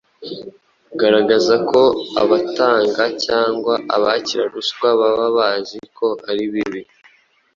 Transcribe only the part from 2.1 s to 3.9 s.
abatanga cyangwa